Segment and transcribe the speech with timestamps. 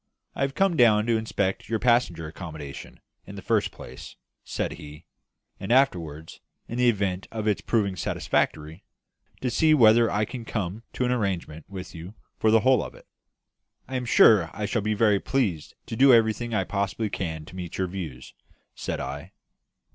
[0.33, 5.05] "I have come down to inspect your passenger accommodation, in the first place," said he;
[5.59, 8.83] "and afterwards in the event of its proving satisfactory
[9.41, 12.95] to see whether I can come to an arrangement with you for the whole of
[12.95, 13.05] it."
[13.87, 17.55] "I am sure I shall be very pleased to do everything I possibly can to
[17.55, 18.33] meet your views,"
[18.73, 19.33] said I.